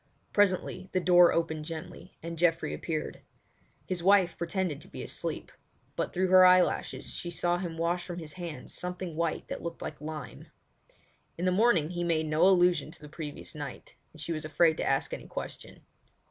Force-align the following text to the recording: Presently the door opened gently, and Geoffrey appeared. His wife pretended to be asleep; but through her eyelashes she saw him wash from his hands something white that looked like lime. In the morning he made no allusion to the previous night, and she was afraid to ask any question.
Presently 0.33 0.89
the 0.93 0.99
door 0.99 1.31
opened 1.31 1.65
gently, 1.65 2.17
and 2.23 2.35
Geoffrey 2.39 2.73
appeared. 2.73 3.21
His 3.85 4.01
wife 4.01 4.35
pretended 4.35 4.81
to 4.81 4.87
be 4.87 5.03
asleep; 5.03 5.51
but 5.95 6.11
through 6.11 6.29
her 6.29 6.43
eyelashes 6.43 7.13
she 7.13 7.29
saw 7.29 7.59
him 7.59 7.77
wash 7.77 8.03
from 8.03 8.17
his 8.17 8.33
hands 8.33 8.73
something 8.73 9.15
white 9.15 9.47
that 9.47 9.61
looked 9.61 9.83
like 9.83 10.01
lime. 10.01 10.47
In 11.37 11.45
the 11.45 11.51
morning 11.51 11.91
he 11.91 12.03
made 12.03 12.25
no 12.25 12.47
allusion 12.47 12.89
to 12.89 12.99
the 12.99 13.09
previous 13.09 13.53
night, 13.53 13.93
and 14.11 14.19
she 14.19 14.33
was 14.33 14.43
afraid 14.43 14.77
to 14.77 14.83
ask 14.83 15.13
any 15.13 15.27
question. 15.27 15.81